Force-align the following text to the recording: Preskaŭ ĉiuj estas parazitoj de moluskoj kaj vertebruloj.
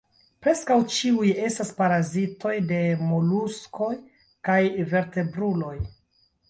Preskaŭ 0.43 0.77
ĉiuj 0.95 1.27
estas 1.49 1.69
parazitoj 1.81 2.55
de 2.73 2.81
moluskoj 3.11 3.93
kaj 4.49 4.61
vertebruloj. 4.97 5.81